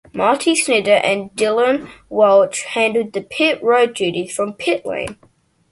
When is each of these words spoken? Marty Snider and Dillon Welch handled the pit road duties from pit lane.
Marty 0.13 0.55
Snider 0.55 0.99
and 1.05 1.29
Dillon 1.35 1.87
Welch 2.09 2.63
handled 2.63 3.13
the 3.13 3.21
pit 3.21 3.61
road 3.61 3.93
duties 3.93 4.35
from 4.35 4.53
pit 4.53 4.83
lane. 4.83 5.19